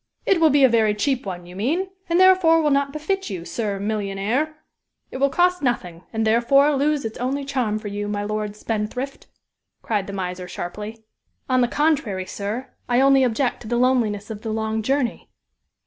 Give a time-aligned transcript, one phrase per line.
[0.25, 3.45] "It will be a very cheap one, you mean, and, therefore, will not befit you,
[3.45, 4.55] Sir Millionaire!
[5.11, 9.27] It will cost nothing, and, therefore, lose its only charm for you, my Lord Spendthrift,"
[9.83, 11.05] cried the miser, sharply.
[11.47, 15.29] "On the contrary, sir, I only object to the loneliness of the long journey."